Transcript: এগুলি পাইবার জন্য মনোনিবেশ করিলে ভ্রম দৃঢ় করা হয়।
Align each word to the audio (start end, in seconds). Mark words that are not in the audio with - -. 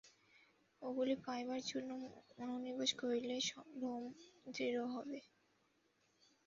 এগুলি 0.81 1.15
পাইবার 1.25 1.61
জন্য 1.71 1.89
মনোনিবেশ 2.37 2.91
করিলে 2.99 3.35
ভ্রম 3.75 4.03
দৃঢ় 4.47 4.75
করা 4.75 4.87
হয়। 4.93 5.21